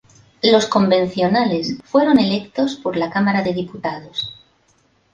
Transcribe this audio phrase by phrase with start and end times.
[0.41, 4.33] Los convencionales fueron electos por la Cámara de Diputados.